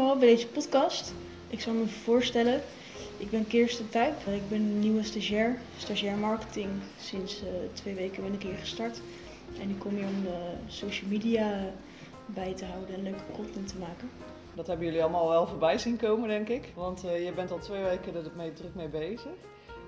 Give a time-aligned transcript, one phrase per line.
[0.00, 1.12] allemaal bij deze podcast.
[1.48, 2.60] Ik zal me voorstellen.
[3.18, 4.34] Ik ben Kirsten Tuyp.
[4.34, 6.68] Ik ben nieuwe stagiair, stagiair marketing.
[7.00, 9.00] Sinds uh, twee weken ben ik hier gestart.
[9.60, 11.70] En ik kom hier om de social media
[12.26, 14.10] bij te houden en leuke content te maken.
[14.54, 16.72] Dat hebben jullie allemaal wel voorbij zien komen, denk ik.
[16.74, 19.32] Want uh, je bent al twee weken er mee, druk mee bezig.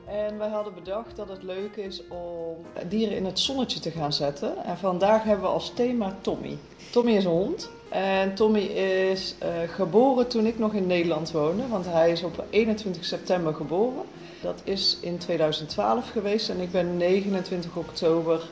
[0.05, 2.57] En wij hadden bedacht dat het leuk is om
[2.89, 4.65] dieren in het zonnetje te gaan zetten.
[4.65, 6.59] En vandaag hebben we als thema Tommy.
[6.91, 7.71] Tommy is een hond.
[7.89, 11.69] En Tommy is uh, geboren toen ik nog in Nederland woonde.
[11.69, 14.03] Want hij is op 21 september geboren.
[14.41, 16.49] Dat is in 2012 geweest.
[16.49, 18.49] En ik ben 29 oktober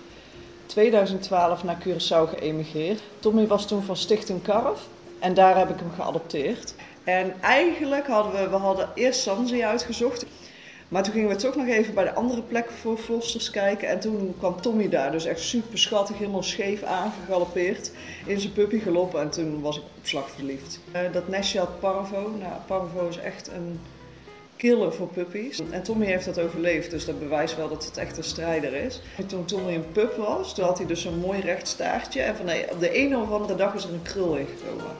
[0.66, 3.00] 2012 naar Curaçao geëmigreerd.
[3.18, 4.86] Tommy was toen van Stichting Karf.
[5.18, 6.74] En daar heb ik hem geadopteerd.
[7.04, 10.26] En eigenlijk hadden we, we hadden eerst Sanzi uitgezocht.
[10.88, 13.88] Maar toen gingen we toch nog even bij de andere plekken voor fosters kijken.
[13.88, 17.92] En toen kwam Tommy daar, dus echt super schattig, helemaal scheef aangegalopeerd.
[18.26, 20.80] In zijn puppy gelopen en toen was ik op slag verliefd.
[20.96, 22.30] Uh, dat nestje had Parvo.
[22.38, 23.80] Nou, Parvo is echt een
[24.56, 25.62] killer voor puppies.
[25.70, 29.00] En Tommy heeft dat overleefd, dus dat bewijst wel dat het echt een strijder is.
[29.16, 32.20] En toen Tommy een pup was, toen had hij dus een mooi recht staartje.
[32.20, 34.96] En van de, op de ene of andere dag is er een krul ingekomen.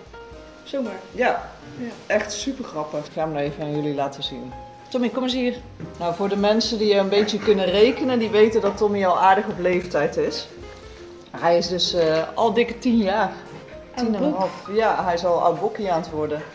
[0.65, 1.01] Zomaar?
[1.13, 1.91] Ja, ja.
[2.07, 3.07] echt super grappig.
[3.07, 4.53] Ik ga hem nou even aan jullie laten zien.
[4.95, 5.55] Tommy, kom eens hier.
[5.99, 9.47] Nou, voor de mensen die een beetje kunnen rekenen, die weten dat Tommy al aardig
[9.47, 10.49] op leeftijd is.
[11.31, 13.33] Hij is dus uh, al dikke tien jaar.
[13.95, 14.69] Tien en een half.
[14.73, 16.43] Ja, hij is al oud bokkie aan het worden.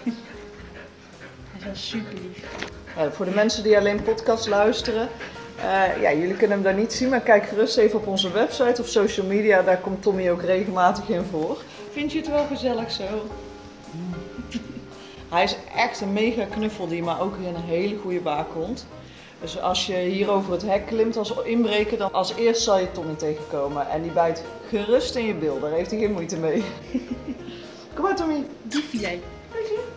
[1.52, 2.46] Hij is wel super lief.
[2.98, 5.10] Ja, voor de mensen die alleen podcast luisteren,
[5.58, 8.82] uh, ja, jullie kunnen hem daar niet zien, maar kijk gerust even op onze website
[8.82, 9.62] of social media.
[9.62, 11.58] Daar komt Tommy ook regelmatig in voor.
[11.92, 13.04] Vind je het wel gezellig zo?
[15.30, 18.86] Hij is echt een mega knuffeldier, maar ook een hele goede waakhond.
[19.42, 22.92] Dus als je hier over het hek klimt als inbreker, dan als eerst zal je
[22.92, 23.90] Tommy tegenkomen.
[23.90, 26.64] En die bijt gerust in je bil, daar heeft hij geen moeite mee.
[27.94, 28.46] Kom maar Tommy.
[28.64, 29.20] Dief jij.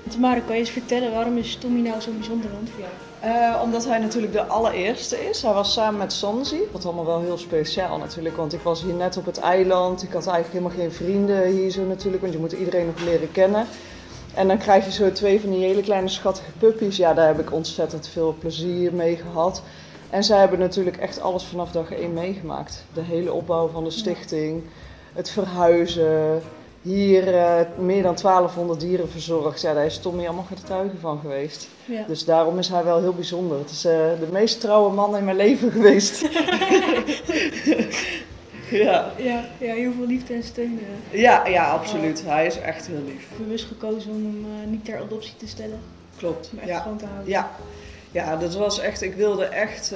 [0.09, 2.93] Tamara, kan je eens vertellen waarom is Tommy nou zo'n bijzonder hond voor jou?
[3.25, 5.43] Uh, omdat hij natuurlijk de allereerste is.
[5.43, 6.61] Hij was samen met Sanzi.
[6.73, 8.37] Wat allemaal wel heel speciaal natuurlijk.
[8.37, 10.03] Want ik was hier net op het eiland.
[10.03, 12.23] Ik had eigenlijk helemaal geen vrienden hier zo natuurlijk.
[12.23, 13.67] Want je moet iedereen nog leren kennen.
[14.35, 16.97] En dan krijg je zo twee van die hele kleine schattige puppies.
[16.97, 19.63] Ja, daar heb ik ontzettend veel plezier mee gehad.
[20.11, 22.85] En zij hebben natuurlijk echt alles vanaf dag één meegemaakt.
[22.93, 24.63] De hele opbouw van de stichting,
[25.13, 26.43] het verhuizen,
[26.83, 29.61] hier uh, meer dan 1200 dieren verzorgd.
[29.61, 31.69] Ja, daar is Tommy allemaal getuige van geweest.
[31.85, 32.05] Ja.
[32.07, 33.59] Dus daarom is hij wel heel bijzonder.
[33.59, 36.23] Het is uh, de meest trouwe man in mijn leven geweest.
[38.73, 39.13] ja.
[39.17, 40.81] Ja, ja, heel veel liefde en steun.
[41.13, 41.21] Uh.
[41.21, 42.23] Ja, ja, absoluut.
[42.27, 43.29] Hij is echt heel lief.
[43.37, 45.81] Bewust gekozen om hem niet ter adoptie te stellen.
[46.17, 46.51] Klopt.
[46.53, 46.81] Maar echt ja.
[46.81, 47.29] gewoon te houden.
[47.29, 47.51] Ja.
[48.11, 49.95] Ja, dat was echt, ik wilde echt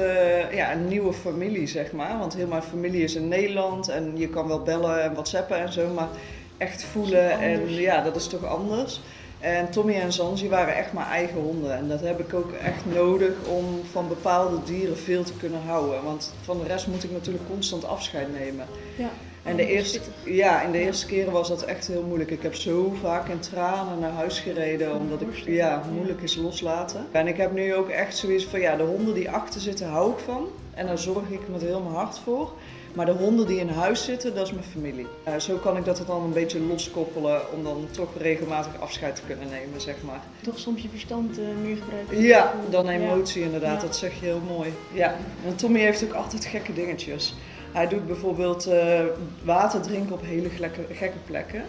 [0.52, 2.18] ja, een nieuwe familie, zeg maar.
[2.18, 5.72] Want heel mijn familie is in Nederland en je kan wel bellen en whatsappen en
[5.72, 6.08] zo, maar
[6.56, 7.30] echt voelen.
[7.30, 9.00] En ja, dat is toch anders.
[9.46, 11.76] En Tommy en Zanzi waren echt mijn eigen honden.
[11.76, 16.02] En dat heb ik ook echt nodig om van bepaalde dieren veel te kunnen houden.
[16.02, 18.66] Want van de rest moet ik natuurlijk constant afscheid nemen.
[18.96, 19.10] Ja.
[19.42, 22.30] En de eerste, ja, in de eerste keren was dat echt heel moeilijk.
[22.30, 27.06] Ik heb zo vaak in tranen naar huis gereden, omdat ik ja, moeilijk is loslaten.
[27.10, 30.12] En ik heb nu ook echt zoiets van, ja, de honden die achter zitten hou
[30.12, 30.46] ik van.
[30.74, 32.52] En daar zorg ik met heel mijn hart voor.
[32.96, 35.06] Maar de honden die in huis zitten, dat is mijn familie.
[35.28, 39.22] Uh, zo kan ik dat dan een beetje loskoppelen om dan toch regelmatig afscheid te
[39.26, 40.20] kunnen nemen, zeg maar.
[40.42, 42.20] Toch soms je verstand uh, meer gebruiken.
[42.20, 43.46] Ja, dan emotie ja.
[43.46, 43.86] inderdaad, ja.
[43.86, 44.72] dat zeg je heel mooi.
[44.92, 47.34] Ja, en Tommy heeft ook altijd gekke dingetjes.
[47.72, 49.00] Hij doet bijvoorbeeld uh,
[49.42, 51.64] water drinken op hele gekke, gekke plekken.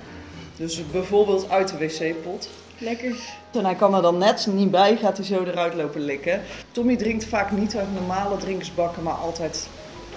[0.56, 2.50] Dus bijvoorbeeld uit de wc-pot.
[2.78, 3.16] Lekker.
[3.54, 6.42] En hij kan er dan net niet bij, gaat hij zo eruit lopen likken.
[6.72, 9.68] Tommy drinkt vaak niet uit normale drinkersbakken, maar altijd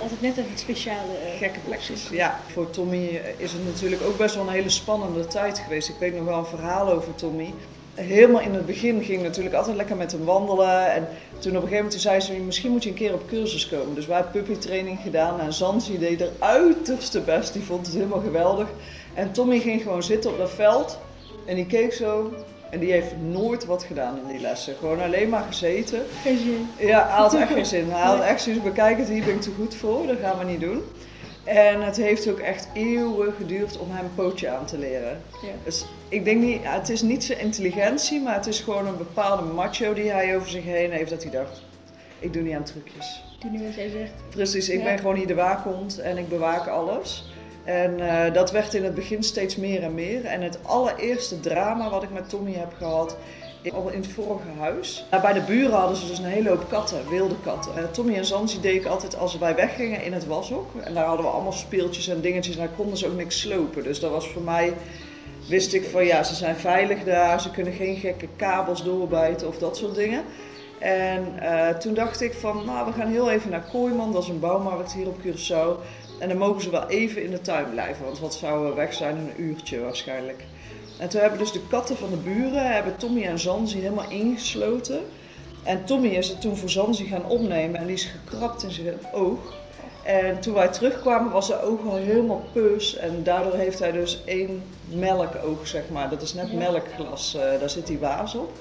[0.01, 2.09] altijd net even speciale uh, gekke plekjes.
[2.11, 5.89] Ja, voor Tommy is het natuurlijk ook best wel een hele spannende tijd geweest.
[5.89, 7.55] Ik weet nog wel een verhaal over Tommy.
[7.95, 10.93] Helemaal in het begin ging natuurlijk altijd lekker met hem wandelen.
[10.93, 11.09] En
[11.39, 13.95] toen op een gegeven moment zei ze, misschien moet je een keer op cursus komen.
[13.95, 17.53] Dus wij hebben puppytraining gedaan en Zanzi deed er uiterste best.
[17.53, 18.69] Die vond het helemaal geweldig.
[19.15, 20.99] En Tommy ging gewoon zitten op dat veld
[21.47, 22.33] en die keek zo
[22.71, 24.75] en die heeft nooit wat gedaan in die lessen.
[24.79, 26.03] Gewoon alleen maar gezeten.
[26.23, 26.69] Geen zin.
[26.89, 27.91] Ja, hij had echt geen zin.
[27.91, 30.07] Hij had echt zoiets, bekijk het, hier ben ik te goed voor.
[30.07, 30.83] Dat gaan we niet doen.
[31.45, 35.21] En het heeft ook echt eeuwen geduurd om hem een pootje aan te leren.
[35.43, 35.49] Ja.
[35.65, 39.43] Dus ik denk niet, het is niet zijn intelligentie, maar het is gewoon een bepaalde
[39.43, 41.11] macho die hij over zich heen heeft.
[41.11, 41.63] Dat hij dacht,
[42.19, 43.23] ik doe niet aan trucjes.
[43.41, 44.13] Doe niet wat jij zegt.
[44.31, 44.85] Precies, ik Ja.
[44.85, 47.33] ben gewoon hier de waakhond en ik bewaak alles.
[47.71, 50.25] En eh, dat werd in het begin steeds meer en meer.
[50.25, 53.17] En het allereerste drama wat ik met Tommy heb gehad,
[53.73, 55.05] al in het vorige huis.
[55.11, 57.77] Nou, bij de buren hadden ze dus een hele hoop katten, wilde katten.
[57.77, 60.71] Eh, Tommy en Zanzi deed ik altijd als wij weggingen in het washok.
[60.81, 63.83] En daar hadden we allemaal speeltjes en dingetjes en daar konden ze ook niks slopen.
[63.83, 64.73] Dus dat was voor mij
[65.49, 69.59] wist ik van ja, ze zijn veilig daar, ze kunnen geen gekke kabels doorbijten of
[69.59, 70.25] dat soort dingen.
[70.81, 74.29] En eh, toen dacht ik van, nou, we gaan heel even naar Kooiman, dat is
[74.29, 75.83] een bouwmarkt hier op Curaçao.
[76.21, 79.17] En dan mogen ze wel even in de tuin blijven, want wat we weg zijn,
[79.17, 80.45] een uurtje waarschijnlijk.
[80.99, 85.01] En toen hebben dus de katten van de buren, hebben Tommy en Zanzi helemaal ingesloten.
[85.63, 88.99] En Tommy is het toen voor Zanzi gaan opnemen en die is gekrapt in zijn
[89.13, 89.59] oog.
[90.03, 94.23] En toen wij terugkwamen was zijn oog al helemaal peus en daardoor heeft hij dus
[94.25, 96.11] één melkoog, zeg maar.
[96.11, 98.53] Dat is net melkglas, eh, daar zit die waas op.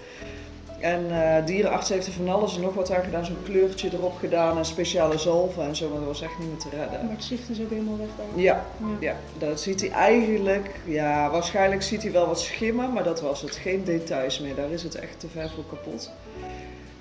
[0.80, 4.18] En eh dierenarts heeft er van alles en nog wat aan gedaan, zo'n kleurtje erop
[4.20, 7.06] gedaan en speciale zalven en zo, maar dat was echt niet meer te redden.
[7.06, 8.42] Maar het zicht is ook helemaal weg daar.
[8.42, 8.86] Ja, Ja.
[9.00, 10.80] ja, dat ziet hij eigenlijk.
[10.86, 13.56] Ja, waarschijnlijk ziet hij wel wat schimmen, maar dat was het.
[13.56, 14.56] Geen details meer.
[14.56, 16.12] Daar is het echt te ver voor kapot.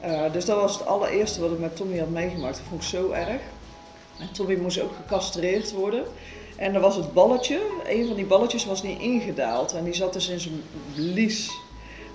[0.01, 2.57] Eh, dus dat was het allereerste wat ik met Tommy had meegemaakt.
[2.57, 3.41] Dat vond ik zo erg.
[4.19, 6.05] En Tommy moest ook gecastreerd worden.
[6.57, 7.61] En dan was het balletje.
[7.89, 9.73] Een van die balletjes was niet ingedaald.
[9.73, 10.63] En die zat dus in zijn
[10.95, 11.51] lies.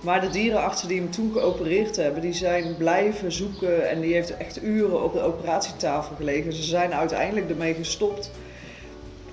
[0.04, 3.88] Maar de dierenartsen die hem toen geopereerd hebben, die zijn blijven zoeken.
[3.90, 6.52] En die heeft echt uren op de operatietafel gelegen.
[6.52, 8.30] Ze zijn uiteindelijk ermee gestopt.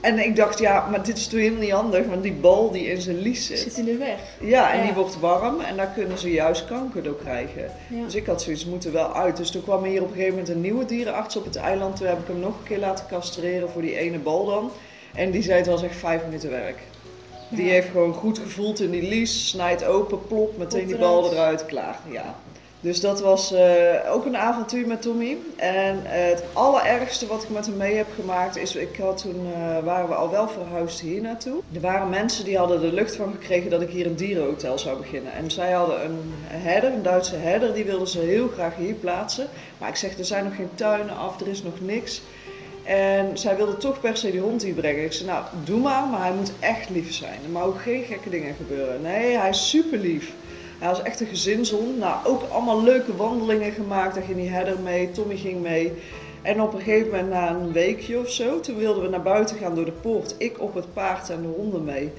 [0.02, 2.86] En ik dacht, ja, maar dit is toch helemaal niet handig, want die bal die
[2.88, 3.58] in zijn lies zit.
[3.60, 4.20] zit in de weg.
[4.40, 4.84] Ja, en Ja.
[4.84, 7.72] die wordt warm en daar kunnen ze juist kanker door krijgen.
[7.88, 8.04] Ja.
[8.06, 9.38] Dus ik had zoiets, moeten wel uit.
[9.38, 11.96] Dus toen kwam er hier op een gegeven moment een nieuwe dierenarts op het eiland.
[11.96, 14.72] Toen heb ik hem nog een keer laten castreren voor die ene bal dan.
[15.16, 16.78] En die zei het was echt vijf minuten werk.
[17.52, 21.34] Die heeft gewoon goed gevoeld in die lies, snijdt open, plop, meteen die bal eruit.
[21.34, 22.00] eruit, klaar.
[22.10, 22.36] Ja.
[22.82, 25.38] Dus dat was eh, ook een avontuur met Tommy.
[25.56, 29.46] En eh, het allerergste wat ik met hem mee heb gemaakt is, ik had toen
[29.54, 31.62] eh, waren we al wel verhuisd hier naartoe.
[31.74, 34.98] Er waren mensen die hadden de lucht van gekregen dat ik hier een dierenhotel zou
[34.98, 35.34] beginnen.
[35.34, 39.48] En zij hadden een herder, een Duitse herder, die wilden ze heel graag hier plaatsen.
[39.78, 42.22] Maar ik zeg, er zijn nog geen tuinen af, er is nog niks.
[42.84, 45.04] En zij wilde toch per se die hond hier brengen.
[45.04, 47.40] Ik zei, nou, doe maar, maar hij moet echt lief zijn.
[47.44, 49.02] Er mogen geen gekke dingen gebeuren.
[49.02, 50.32] Nee, hij is super lief.
[50.80, 51.98] Hij was echt een gezinshond.
[51.98, 54.16] Nou, ook allemaal leuke wandelingen gemaakt.
[54.16, 55.92] Daar ging die herder mee, Tommy ging mee.
[56.42, 59.58] En op een gegeven moment, na een weekje of zo, toen wilden we naar buiten
[59.58, 60.36] gaan door de poort.
[60.38, 62.12] Ik op het paard en de honden mee.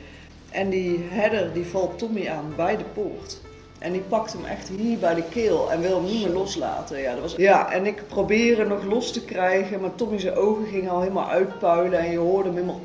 [0.51, 3.41] En die herder die valt Tommy aan bij de poort.
[3.83, 7.01] En die pakt hem echt hier bij de keel en wil hem niet meer loslaten.
[7.01, 7.35] Ja, dat was...
[7.37, 11.01] ja, en ik probeerde hem nog los te krijgen, maar Tommy zijn ogen gingen al
[11.01, 11.99] helemaal uitpuilen.
[11.99, 12.81] En je hoorde hem helemaal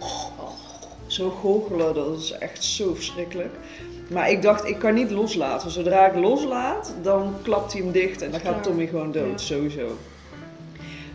[1.07, 1.93] zo goochelen.
[1.93, 3.53] Dat is echt zo verschrikkelijk.
[4.09, 5.71] Maar ik dacht, ik kan niet loslaten.
[5.71, 8.63] Zodra ik loslaat, dan klapt hij hem dicht en dan gaat.
[8.63, 9.37] Tommy gewoon dood, Ja.
[9.37, 9.87] sowieso.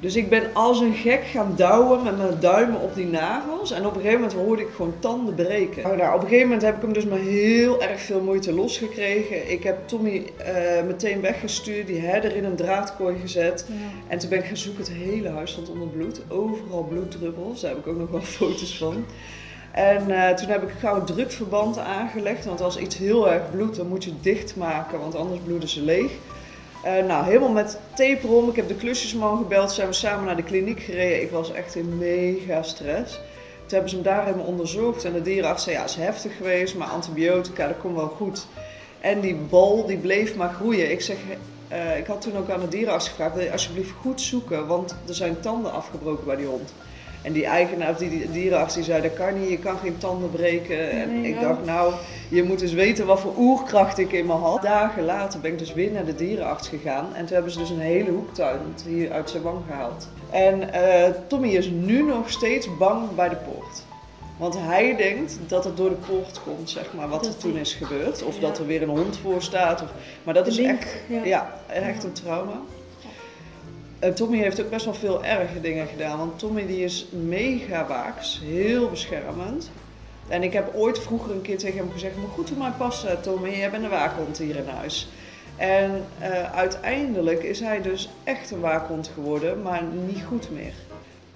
[0.02, 3.70] Dus ik ben als een gek gaan douwen met mijn duimen op die nagels.
[3.70, 5.82] En op een gegeven moment hoorde ik gewoon tanden breken.
[5.82, 9.50] Nou, op een gegeven moment heb ik hem dus met heel erg veel moeite losgekregen.
[9.50, 13.66] Ik heb Tommy eh, meteen weggestuurd, die herder in een draadkooi gezet.
[13.68, 13.74] Ja.
[14.08, 16.20] En toen ben ik gaan zoeken, het hele huis stond onder bloed.
[16.28, 19.04] Overal bloeddruppels, daar heb ik ook nog wel foto's van.
[19.72, 22.44] En eh, toen heb ik gauw drukverband aangelegd.
[22.44, 25.82] Want als iets heel erg bloedt, dan moet je het dichtmaken, want anders bloeden ze
[25.82, 26.12] leeg.
[26.82, 28.46] Eh, nou, helemaal met tape.
[28.48, 31.22] Ik heb de klusjesman gebeld, zijn we samen naar de kliniek gereden.
[31.22, 33.12] Ik was echt in mega stress.
[33.12, 35.04] Toen hebben ze hem daar helemaal onderzocht.
[35.04, 38.46] En de dierenarts zei, ja, is heftig geweest, maar antibiotica, dat komt wel goed.
[39.00, 40.90] En die bal, die bleef maar groeien.
[40.90, 41.16] Ik zeg,
[41.68, 44.96] eh, ik had toen ook aan de dierenarts gevraagd, wil je alsjeblieft goed zoeken, want
[45.08, 46.74] er zijn tanden afgebroken bij die hond.
[47.22, 49.98] En die eigenaar, of die, die dierenarts, die zei, dat kan niet, je kan geen
[49.98, 50.90] tanden breken.
[50.90, 51.48] En Nee, ik ja.
[51.48, 51.92] dacht, nou,
[52.28, 54.62] je moet eens weten wat voor oerkracht ik in me had.
[54.62, 57.06] Dagen later ben ik dus weer naar de dierenarts gegaan.
[57.14, 60.08] En toen hebben ze dus een hele hoektuin hier uit zijn wang gehaald.
[60.30, 63.82] En eh, Tommy is nu nog steeds bang bij de poort.
[64.36, 67.74] Want hij denkt dat het door de poort komt, zeg maar, wat er toen is
[67.74, 68.22] gebeurd.
[68.22, 68.40] Of Ja.
[68.40, 69.82] dat er weer een hond voor staat.
[69.82, 69.88] Of,
[70.22, 71.24] maar dat De is link, echt, ja.
[71.24, 72.60] ja, echt een trauma.
[74.02, 76.18] En Tommy heeft ook best wel veel erge dingen gedaan.
[76.18, 79.70] Want Tommy die is mega waaks, heel beschermend.
[80.28, 83.22] En ik heb ooit vroeger een keer tegen hem gezegd: Moet goed op mij passen,
[83.22, 85.08] Tommy, jij bent een waakhond hier in huis.
[85.56, 90.72] En eh, uiteindelijk is hij dus echt een waakhond geworden, maar niet goed meer.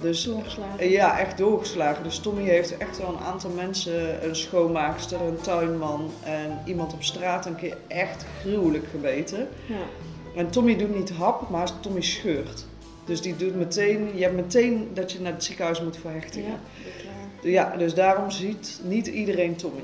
[0.00, 0.90] Dus Doorgeslagen.
[0.90, 2.02] ja, echt doorgeslagen.
[2.02, 7.02] Dus Tommy heeft echt wel een aantal mensen, een schoonmaakster, een tuinman en iemand op
[7.02, 9.48] straat een keer echt gruwelijk gebeten.
[9.66, 9.76] Ja.
[10.36, 12.64] En Tommy doet niet hap, maar Tommy scheurt.
[13.04, 16.42] Dus die doet meteen, je hebt meteen dat je naar het ziekenhuis moet verhechten.
[16.42, 16.60] Ja,
[17.02, 17.52] klaar.
[17.52, 19.82] Ja, dus daarom ziet niet iedereen Tommy.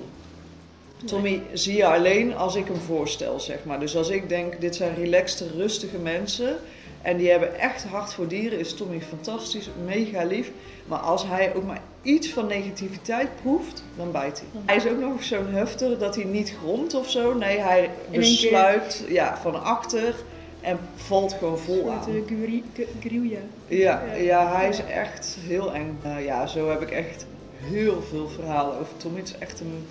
[1.05, 3.81] Tommy zie je alleen als ik hem voorstel, zeg maar.
[3.81, 6.57] Dus als ik denk, dit zijn relaxte, rustige mensen...
[7.03, 10.51] en die hebben echt hart voor dieren, is Tommy fantastisch, mega lief.
[10.87, 14.63] Maar als hij ook maar iets van negativiteit proeft, dan bijt hij.
[14.67, 17.35] Hij is ook nog zo'n hufter dat hij niet gromt of zo.
[17.35, 20.15] Nee, hij besluit ja, van achter
[20.63, 21.97] en valt gewoon vol aan.
[22.15, 23.39] Met de gri- g- gruwja.
[23.67, 24.57] Ja, Ja.
[24.57, 25.99] hij is echt heel eng.
[26.03, 27.27] Eh, ja, zo heb ik echt
[27.57, 29.19] heel veel verhalen over Tommy.
[29.19, 29.87] Het is echt een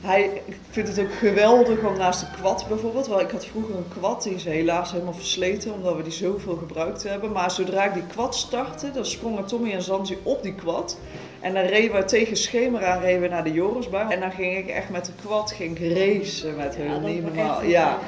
[0.00, 3.06] Hij vindt het ook geweldig om naast de kwad bijvoorbeeld.
[3.06, 6.56] Wel, ik had vroeger een kwad, die is helaas helemaal versleten omdat we die zoveel
[6.56, 7.32] gebruikt hebben.
[7.32, 10.98] Maar zodra ik die kwad startte, dan sprongen Tommy en Zanzi op die kwad.
[11.44, 14.10] En dan reden we tegen schemer aan reden we naar de Jorisbaan.
[14.10, 16.90] En dan ging ik echt met de kwad ging racen met hun.
[16.90, 17.62] Ja, niet normaal.
[17.62, 17.68] Ja.
[17.68, 17.98] ja.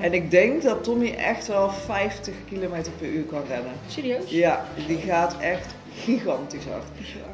[0.00, 3.72] En ik denk dat Tommy echt wel 50 km per uur kan rennen.
[3.86, 4.30] Serieus?
[4.30, 6.84] Ja, die gaat echt gigantisch hard.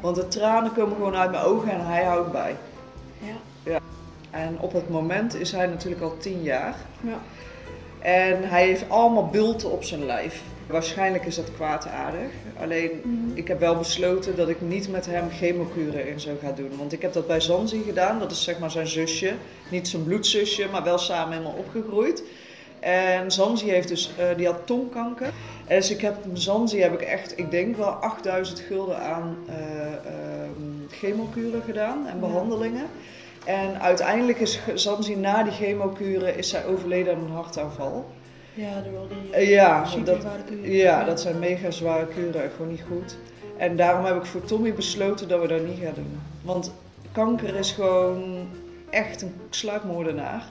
[0.01, 2.55] Want de tranen komen gewoon uit mijn ogen en hij houdt bij.
[3.63, 3.79] Ja.
[4.31, 6.75] En op het moment is hij natuurlijk al 10 jaar.
[7.01, 7.19] Ja.
[7.99, 10.41] En hij heeft allemaal bulten op zijn lijf.
[10.67, 12.31] Waarschijnlijk is dat kwaadaardig.
[12.61, 13.37] Alleen, Mhm.
[13.37, 16.71] ik heb wel besloten dat ik niet met hem chemokuren in zou gaan doen.
[16.77, 18.19] Want ik heb dat bij Zanzi gedaan.
[18.19, 19.33] Dat is zeg maar zijn zusje.
[19.69, 22.23] Niet zijn bloedzusje, maar wel samen helemaal opgegroeid.
[22.79, 25.31] En Zanzi heeft dus, eh, die had tongkanker.
[25.67, 29.55] En dus ik heb Zanzi heb ik echt, ik denk wel 8000 gulden aan eh
[29.85, 32.19] ehm, chemokuren gedaan en Ja.
[32.27, 32.85] behandelingen.
[33.45, 38.05] En uiteindelijk is Zanzi na die chemokuren is zij overleden aan een hartaanval.
[38.53, 42.71] Ja, door die Eh, ja, dat, kuren- ja, dat zijn mega zware kuren en gewoon
[42.71, 43.17] niet goed.
[43.57, 46.19] En daarom heb ik voor Tommy besloten dat we dat niet gaan doen.
[46.41, 46.73] Want
[47.11, 48.47] kanker is gewoon
[48.89, 50.45] echt een sluipmoordenaar.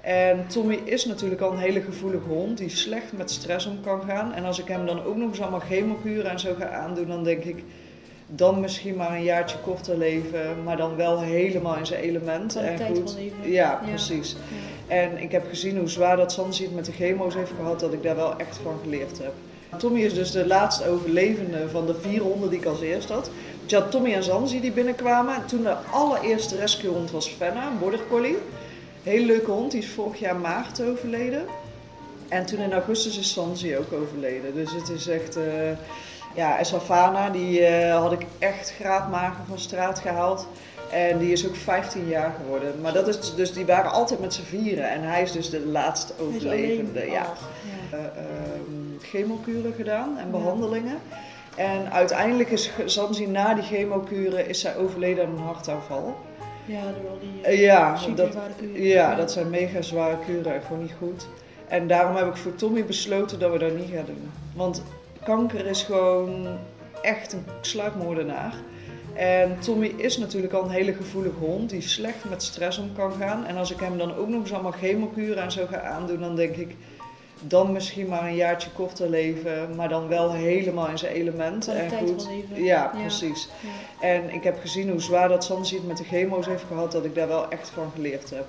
[0.00, 4.02] En Tommy is natuurlijk al een hele gevoelige hond die slecht met stress om kan
[4.06, 4.32] gaan.
[4.32, 7.24] En als ik hem dan ook nog eens allemaal chemokuren en zo ga aandoen, dan
[7.24, 7.64] denk ik
[8.26, 12.56] dan misschien maar een jaartje korter leven, maar dan wel helemaal in zijn element.
[12.56, 13.16] En goed.
[13.42, 13.80] Ja, Ja.
[13.86, 14.36] precies.
[14.88, 14.94] Ja.
[14.96, 17.92] En ik heb gezien hoe zwaar dat Sansi het met de chemo's heeft gehad, dat
[17.92, 19.32] ik daar wel echt van geleerd heb.
[19.78, 23.24] Tommy is dus de laatste overlevende van de vier honden die ik als eerst had.
[23.62, 25.34] Dus je had Tommy en Zanzi die binnenkwamen.
[25.34, 28.36] En toen de allereerste rescuehond was Fenna, een border collie.
[29.02, 31.44] Hele leuke hond, die is vorig jaar maart overleden.
[32.28, 34.54] En toen in augustus is Sansi ook overleden.
[34.54, 35.36] Dus het is echt...
[35.36, 35.42] eh,
[36.34, 40.46] ja, en Savannah, die eh, had ik echt graadmager van straat gehaald.
[40.90, 42.80] En die is ook 15 jaar geworden.
[42.80, 44.90] Maar dat is dus, die waren altijd met z'n vieren.
[44.90, 47.00] En hij is dus de laatste overlevende.
[47.00, 47.10] alleen.
[47.12, 47.22] Ja.
[47.90, 47.96] Ja.
[47.96, 50.98] Eh, ehm, chemokuren gedaan en behandelingen.
[51.56, 56.16] En uiteindelijk is Zanzi na die chemokuren is zij overleden aan een hartaanval.
[56.66, 60.62] Ja, door al die Eh, ja, dat, kuren- ja, dat zijn mega zware kuren en
[60.66, 61.26] gewoon niet goed.
[61.68, 64.30] En daarom heb ik voor Tommy besloten dat we dat niet gaan doen.
[64.54, 64.82] Want
[65.24, 66.46] kanker is gewoon
[67.02, 68.54] echt een sluipmoordenaar.
[69.14, 73.12] En Tommy is natuurlijk al een hele gevoelige hond die slecht met stress om kan
[73.12, 73.46] gaan.
[73.46, 76.36] En als ik hem dan ook nog eens allemaal chemokuren en zo ga aandoen, dan
[76.36, 76.76] denk ik
[77.40, 81.68] dan misschien maar een jaartje korter leven, maar dan wel helemaal in zijn element.
[81.68, 82.26] En goed.
[82.30, 82.64] leven.
[82.64, 83.00] Ja, Ja.
[83.00, 83.48] precies.
[83.60, 84.08] Ja.
[84.08, 87.04] En ik heb gezien hoe zwaar dat Sansi het met de chemo's heeft gehad, dat
[87.04, 88.44] ik daar wel echt van geleerd heb.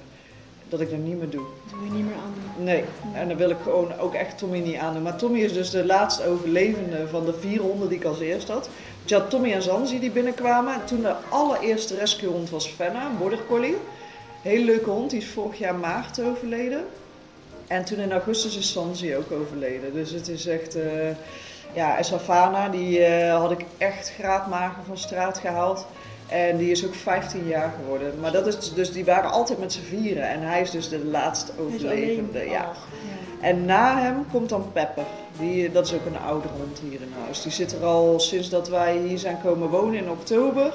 [0.70, 1.46] Dat ik dat niet meer doe.
[1.66, 2.64] Dat wil je niet meer aandoen.
[2.64, 5.02] Nee, en dan wil ik gewoon ook echt Tommy niet aandoen.
[5.02, 8.48] Maar Tommy is dus de laatste overlevende van de vier honden die ik als eerst
[8.48, 8.64] had.
[9.02, 10.74] Dus je had Tommy en Zanzi die binnenkwamen.
[10.74, 13.78] En toen de allereerste rescuehond was Fenna, een border collie.
[14.42, 16.86] Hele leuke hond, die is vorig jaar maart overleden.
[17.68, 19.94] En toen in augustus is Zanzi ook overleden.
[19.94, 20.76] Dus het is echt...
[20.76, 21.10] eh,
[21.74, 25.86] ja, en Savannah, die eh, had ik echt graadmager van straat gehaald.
[26.30, 28.20] En die is ook 15 jaar geworden.
[28.20, 30.30] Maar dat is dus, die waren altijd met z'n vieren.
[30.30, 32.50] En hij is dus de laatste overlevende.
[32.50, 32.72] Ja.
[33.42, 35.06] En na hem komt dan Pepper.
[35.40, 37.42] Die, dat is ook een oude hond hier in huis.
[37.42, 40.74] Die zit er al sinds dat wij hier zijn komen wonen in oktober.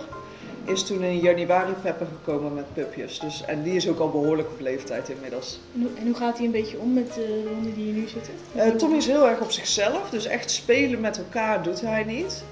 [0.65, 3.19] Is toen in januari Pepper gekomen met pupjes.
[3.19, 5.61] Dus, en die is ook al behoorlijk op leeftijd inmiddels.
[5.75, 8.09] En hoe, en hoe gaat hij een beetje om met de honden die hier nu
[8.09, 8.33] zitten?
[8.55, 10.11] Eh, Tommy is heel erg op zichzelf.
[10.11, 12.43] Dus echt spelen met elkaar doet hij niet.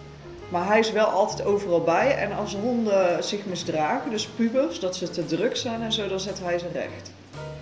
[0.49, 2.17] Maar hij is wel altijd overal bij.
[2.17, 6.21] En als honden zich misdragen, dus pubers, dat ze te druk zijn en zo, dan
[6.21, 7.11] zet hij ze recht.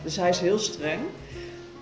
[0.02, 1.00] Dus hij is heel streng.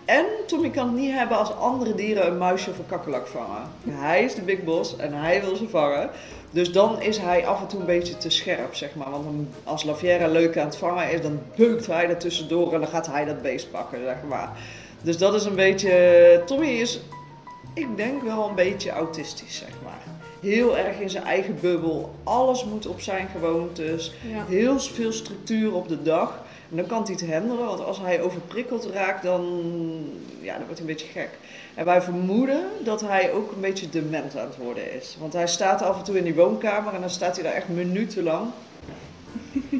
[0.04, 3.70] En Tommy kan het niet hebben als andere dieren een muisje of een kakkelak vangen.
[3.88, 6.10] Hij is de big boss en hij wil ze vangen.
[6.50, 9.10] Dus dan is hij af en toe een beetje te scherp, zeg maar.
[9.10, 12.88] Want als Laviera leuk aan het vangen is, dan beukt hij er tussendoor en dan
[12.88, 14.50] gaat hij dat beest pakken, zeg maar.
[15.02, 16.42] Dus dat is een beetje...
[16.46, 17.00] Tommy is,
[17.74, 20.21] ik denk wel een beetje autistisch, zeg maar.
[20.42, 22.14] Heel erg in zijn eigen bubbel.
[22.24, 24.12] Alles moet op zijn gewoontes.
[24.30, 24.44] Ja.
[24.48, 26.42] Heel veel structuur op de dag.
[26.70, 29.42] En dan kan hij het handelen, want als hij overprikkeld raakt, dan,
[30.40, 31.28] ja, dan wordt hij een beetje gek.
[31.74, 35.16] En wij vermoeden dat hij ook een beetje dement aan het worden is.
[35.20, 37.68] Want hij staat af en toe in die woonkamer en dan staat hij daar echt
[37.68, 38.46] minutenlang.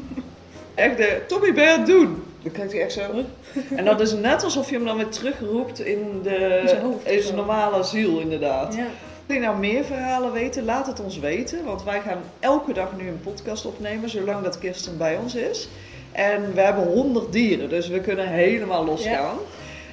[0.75, 2.23] Echt, de, Tommy, ben je aan het doen?
[2.41, 3.01] Dan kijkt hij echt zo.
[3.75, 7.05] En dat is net alsof je hem dan weer terugroept in, de, In zijn hoofd
[7.05, 8.75] in zijn normale ziel, inderdaad.
[8.75, 8.85] Ja.
[9.25, 10.65] Wil je nou meer verhalen weten?
[10.65, 11.63] Laat het ons weten.
[11.63, 15.67] Want wij gaan elke dag nu een podcast opnemen, zolang dat Kirsten bij ons is.
[16.11, 19.37] En we hebben 100 dieren, dus we kunnen helemaal losgaan.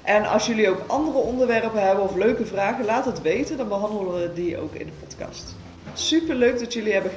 [0.02, 3.56] En als jullie ook andere onderwerpen hebben of leuke vragen, laat het weten.
[3.56, 5.56] Dan behandelen we die ook in de podcast.
[5.94, 7.12] Super leuk dat jullie hebben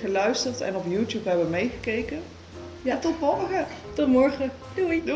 [0.00, 2.18] geluisterd en op YouTube hebben meegekeken.
[2.82, 3.66] Ja, tot morgen.
[3.94, 4.50] Tot morgen.
[4.74, 5.02] Doei.